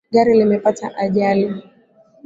[0.13, 1.45] Gari limepata ajali.